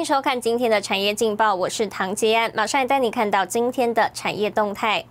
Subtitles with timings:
[0.00, 5.04] 欢迎收看今天的产业劲报，我是唐杰安，马上带你看到今天的产业动态。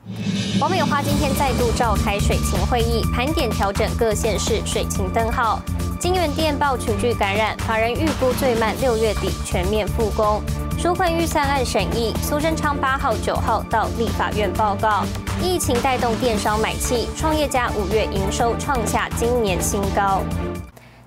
[0.59, 5.59] 王美花今天再度召开水情会议，盘点调整各县市水情灯号。
[5.99, 10.41] 金源电报群聚感染，法人预估最慢六月底全面复工。
[10.79, 15.03] 纾困预算案审议，苏贞昌八号、九号到立法院报告。
[15.39, 20.23] 疫情带动电商买气，创业家五月营收创下今年新高。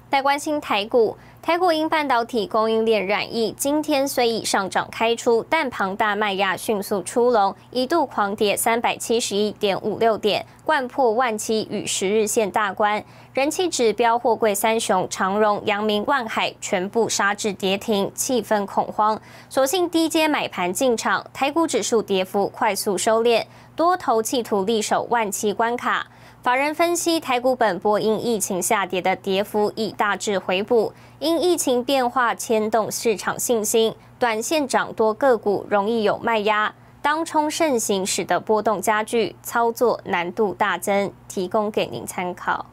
[0.09, 1.17] 待关心台股。
[1.43, 13.03] 台股因半导体供应链染疫，今天虽已上涨开出，但庞大卖压迅速出笼，一度狂跌三百七十一点五六点，贯破万七与十日线大关。
[13.35, 19.21] 人气指标货柜三雄长荣、阳明、万海全部杀至跌停，气氛恐慌。
[19.49, 26.07] 所幸低阶买盘进场，台股指数跌幅快速收敛，多头企图力守万七关卡。
[26.43, 42.67] 法人分析，台股本波因疫情下跌的跌幅已大致回补，因疫情变化牵动市场信心，短线涨多个股容易有卖压，当冲盛行使得波动加剧，操作难度大增，提供给您参考。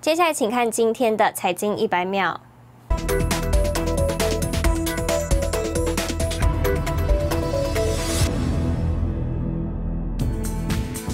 [0.00, 2.40] 接下来，请看今天的财经一百秒。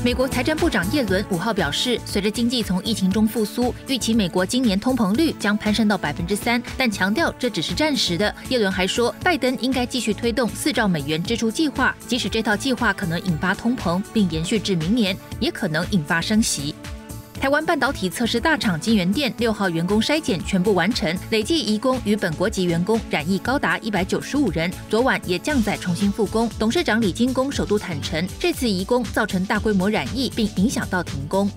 [0.05, 8.35] 美国财政部长耶伦五号表示，随着经济从疫情中复苏，预期美国今年通膨率将攀升到百分之三，但强调这只是暂时的。
[8.49, 16.75] 耶伦还说，拜登应该继续推动四兆美元支出计划，即使这套计划可能引发通膨，并延续至明年，也可能引发升息。
[17.43, 24.73] 台湾半导体测试大厂金源店六号员工筛检全部完成，累计移工与本国籍员工染疫高达一百九十五人。
[24.89, 26.49] 昨晚也降载重新复工。
[26.57, 31.51] 董事长李金工首度坦诚，这次移工造成大规模染疫，并影响到停工。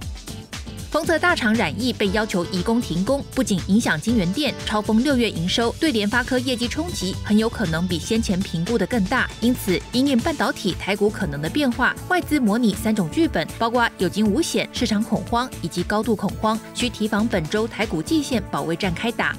[0.96, 9.30] 丰泽大厂染疫被要求移工停工，不仅影响金源店超峰六月营收，对联发科业绩冲击很有可能比先前评估的更大。
[9.42, 19.36] 因此，因应半导体台股可能的变化，外资模拟三种剧本，包括有惊无险、市场恐慌以及高度恐慌，需提防本周台股季线保卫战开打。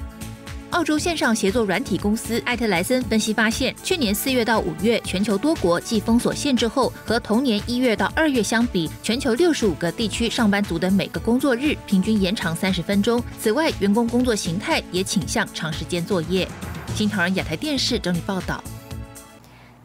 [0.71, 13.23] 澳洲线上协作软体公司艾特莱森分析发现，去年四月到五月，全球多国继封锁限制后，和同年一月到二月相比，全球六十五个地区上班族的每个工作日平均延长三十分钟。
[13.39, 16.45] 此外，员工工作形态也倾向长时间作业。
[16.93, 18.61] 新唐人亚太电视整理报道。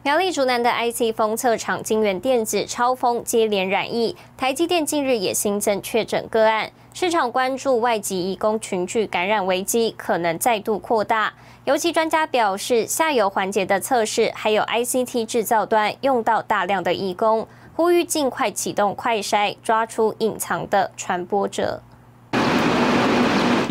[0.02, 6.72] 苗栗竹南的 IC 封测厂金源电子超风接连染疫，台积电近日也新增确诊个案。
[6.94, 11.32] 市场关注外籍移工群聚感染危机可能再度扩大，
[11.64, 21.80] 尤其专家表示，下游环节的测试还有 ICT 制造端用到大量的移工，呼吁尽快启动快筛，抓出隐藏的传播者。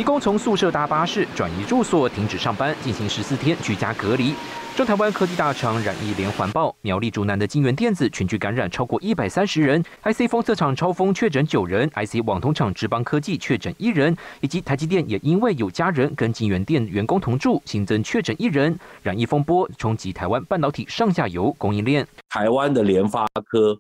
[0.02, 4.34] 移工从宿舍搭巴士转移住所，停止上班，进行十四天居家隔离。
[4.76, 18.76] 中台湾科技大厂染疫连环爆，苗栗竹南的金源电子群聚感染超过一百三十人，IC 封测厂超风确诊九人，IC 网通厂智邦科技确诊一人，以及台积电也因为有家人跟金源电员工同住，新增确诊一人。
[19.04, 22.08] 染疫风波冲击台湾半导体上下游供应链。
[22.28, 23.80] 台湾的联发科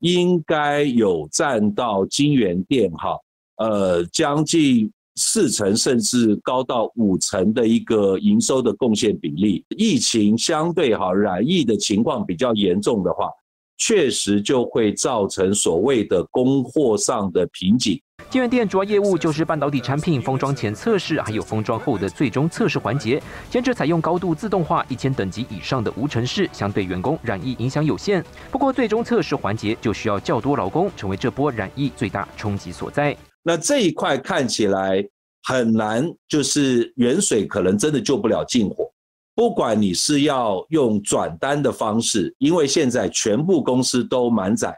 [0.00, 3.16] 应该有占到金源电哈，
[3.58, 4.90] 呃，将近。
[5.16, 13.28] 四成甚至高到五成的一个营收的贡献比例，疫情相对哈染疫的情况比较严重的话，
[13.76, 18.00] 确实就会造成所谓的供货上的瓶颈。
[18.28, 23.20] 金源店主要业务就是半导体产品封装前测试，还有封装后的最终测试环节。
[23.50, 28.24] 前者采用高度自动化，一千等级以上的无尘室，相对员工染疫影响有限。
[28.50, 33.16] 不过最终测试环节就需要较多劳工，成为这波染疫最大冲击所在。
[33.42, 35.06] 那这一块看起来
[35.44, 38.90] 很难，就是远水可能真的救不了近火。
[39.34, 44.76] 不管你是要用转单的方式，因为现在全部公司都满载，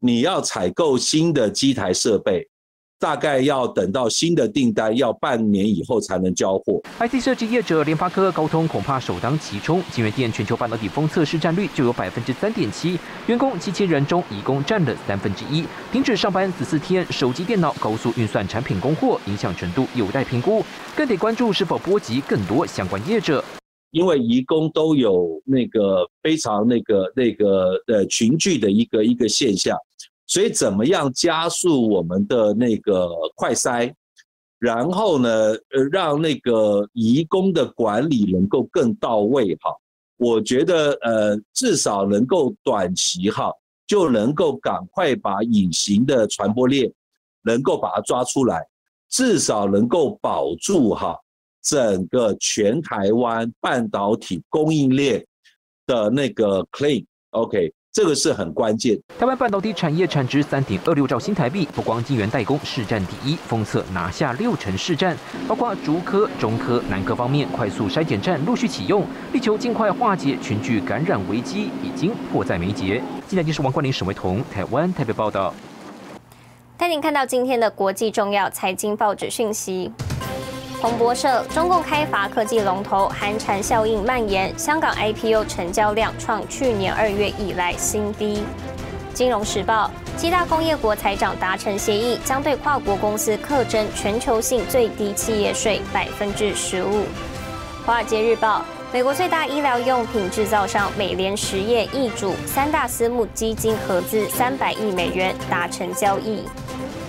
[0.00, 2.48] 你要采购新的机台设备。
[3.02, 6.80] 大概要等到新的订单要半年以后才能交货。
[7.00, 9.82] IC 设计业者联发科、高通恐怕首当其冲。
[9.90, 12.96] 金源店全球半导体封测市占率就有百分之三点七，
[13.26, 15.64] 员工七千人中，一共占了三分之一。
[15.90, 20.64] 停止上班十四天，手机、电脑高速运算产品供货影响程度有待评估，
[20.94, 23.44] 更得关注是否波及更多相关业者。
[23.90, 29.76] 因为移工都有那个非常那个那个呃群聚的一个一个现象。
[30.32, 33.06] 所以，怎么样加速我们的那个
[33.36, 33.92] 快筛，
[34.58, 35.28] 然后呢，
[35.74, 39.70] 呃，让那个移工的管理能够更到位哈？
[40.16, 43.52] 我觉得，呃，至少能够短期哈，
[43.86, 46.90] 就能够赶快把隐形的传播链
[47.42, 48.66] 能够把它抓出来，
[49.10, 51.14] 至少能够保住哈
[51.62, 55.22] 整个全台湾半导体供应链
[55.86, 57.70] 的那个 clean，OK。
[57.92, 58.98] 这个是很关键。
[59.18, 65.14] 台湾半导体产业产值三点二六兆新台币，不光晶圆代工市占第一，封测拿下六成市占，
[65.46, 69.04] 包括竹科、中科、南科方面快速筛检站陆续启用，
[69.34, 73.02] 力求尽快化解群聚感染危机，已经迫在眉睫。
[73.28, 75.52] 现在就是王冠林、沈维彤，台湾台北报道。
[76.78, 79.92] 带您看到今天的国际重要财经报纸讯息。
[80.82, 88.42] 彭博社：中共开发科技龙头，寒蝉效应蔓延，香港 IPO 成交量创去年二月以来新低。
[89.14, 97.04] 金融时报：七大工业国财长达成协议，将对跨国公司课征全球性最低企业税百分之十五。
[97.86, 106.42] 华尔街日报：美国最大医疗用品制造商美联实业易主，三大私募基金合资三百亿美元达成交易。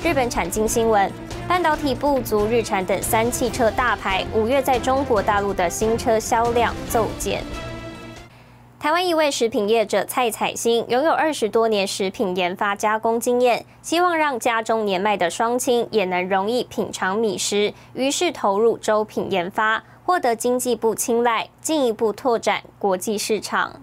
[0.04, 1.12] 日本产经新闻。
[1.46, 7.44] 半导体不足，日产等三汽车大牌五月在中国大陆的新车销量骤减。
[8.80, 23.82] 台湾一位食品业者蔡彩星拥有二十多年食品研发加工经验，希望让家中年迈的双亲也能容易品尝米食，于是投入粥品研发，获得经济部青睐，进一步拓展国际市场。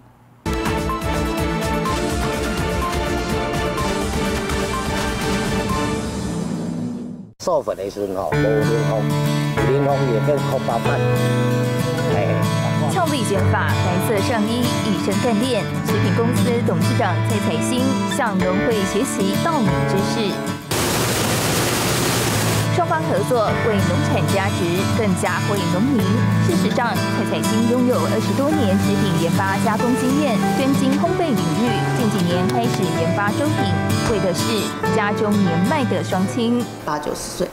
[7.41, 9.01] 授粉的时候，无淋风，
[9.67, 10.99] 淋风也变空包饭。
[12.91, 15.63] 俏丽剪发，白色上衣，一身干练。
[15.87, 17.81] 食品公司董事长蔡彩星
[18.15, 20.50] 向农会学习稻米知识。
[23.11, 24.63] 合作为农产加值，
[24.97, 25.99] 更加惠农民。
[26.47, 31.67] 事实上，蔡彩星拥有二十多年食品研发加工经验，专精烘焙领域。
[31.97, 33.67] 近几年开始研发粥品，
[34.09, 34.63] 为的是
[34.95, 37.49] 家中年迈的双亲，八九十岁，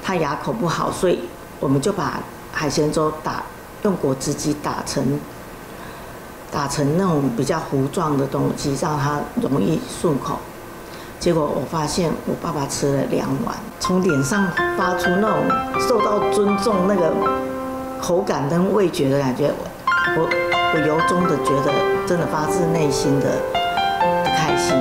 [0.00, 1.18] 他牙口不好，所以
[1.58, 2.20] 我们就把
[2.52, 3.42] 海鲜粥打
[3.82, 5.18] 用果汁机打成
[6.52, 10.38] 打成那种比较糊状的东西，让它容易顺口。
[11.24, 15.38] 结果我发现我爸爸吃了两碗，从脸上发出那种
[15.80, 17.10] 受到尊重、那个
[17.98, 19.50] 口感跟味觉的感觉，
[20.18, 20.28] 我
[20.74, 21.72] 我由衷的觉得，
[22.06, 23.40] 真的发自内心的
[24.36, 24.76] 开心。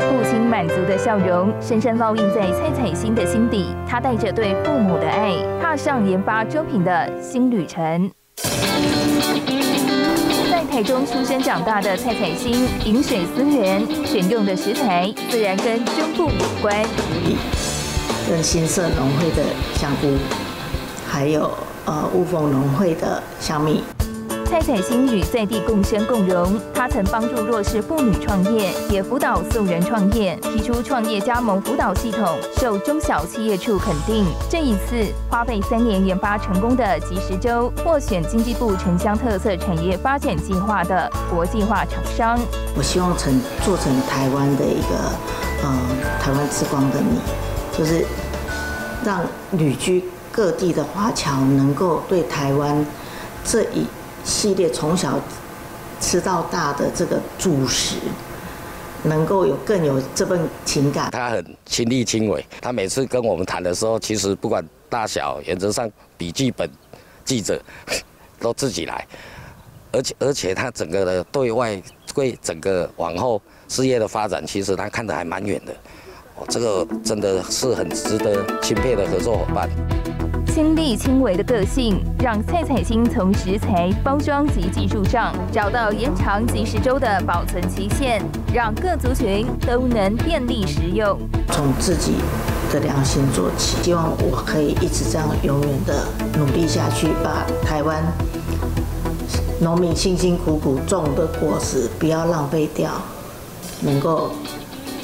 [0.00, 8.10] 父亲满足的笑容深深烙印在蔡彩欣的心底，他带着对父母的爱，踏上研发粥品的新旅程。
[10.76, 16.84] 台中出生长大的蔡彩星，饮水思源，选用的食材自然跟中部有关，
[18.28, 19.42] 跟新色农会的
[19.76, 20.12] 香菇，
[21.08, 21.50] 还有
[21.86, 23.82] 呃雾峰农会的香米。
[24.48, 34.24] 蔡彩星与在地共生共荣，他曾帮助弱势妇女创业，也辅导素人创业，提出创业加盟辅导系统，受中小企业处肯定。
[34.48, 42.38] 这一次花费三年研发成功的即时粥，获选经济部城乡特色产业发展计划的国际化厂商。
[42.76, 44.96] 我希望成做成台湾的一个，
[45.64, 45.78] 呃，
[46.20, 47.18] 台湾之光的你，
[47.76, 48.06] 就是
[49.04, 49.20] 让
[49.50, 52.86] 旅居各地的华侨能够对台湾
[53.44, 53.86] 这一。
[54.26, 55.18] 系列从小
[56.00, 57.96] 吃到大的这个主食，
[59.04, 61.10] 能够有更有这份情感。
[61.12, 66.68] 他很亲力亲为，他每次跟我们谈的时候，其实不管大小，原则上笔记本
[67.24, 67.62] 记者
[68.40, 69.06] 都自己来，
[69.92, 71.80] 而且而且他整个的对外
[72.12, 75.72] 对整个往后事业的发展，其实他看得还蛮远的。
[76.34, 79.70] 哦，这个真的是很值得钦佩的合作伙伴。
[80.56, 88.22] 亲力亲为的个性，让蔡彩星从食材、包装及技术上找到延长几十周的保存期限，
[88.54, 91.18] 让各族群都能便利食用。
[91.48, 92.14] 从自己
[92.72, 96.06] 的良心做起，希望我可以一直这样永远的
[96.38, 98.02] 努力下去，把台湾
[99.60, 102.92] 农民辛辛苦苦种的果实不要浪费掉，
[103.82, 104.30] 能够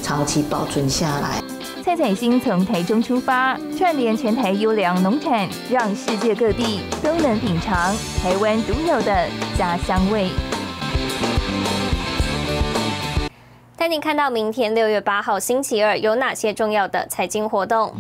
[0.02, 1.51] 长期保存下来。
[1.82, 10.28] 蔡彩星从台中出发，串联全台优良农产，让世界各地都能品尝台湾独有的家乡味。
[13.76, 17.92] 带你看到明天六月八号星期二有哪些重要的财经活动？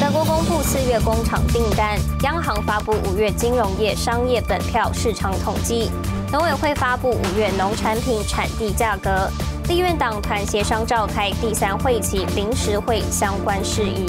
[0.00, 5.90] 德国公布四月工厂订单，央行发布五月金融业商业本票市场统计，
[6.30, 9.28] 农委会发布五月农产品产地价格。
[9.70, 14.04] 立院党团协商召开第三会期临时会相关事宜。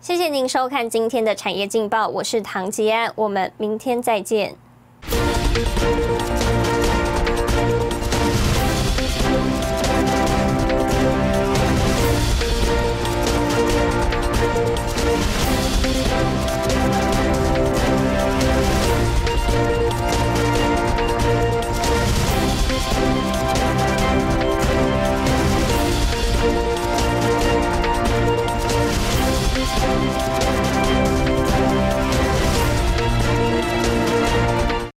[0.00, 4.56] 谢谢您收看今天的产业劲报，我是唐吉安，我们明天再见。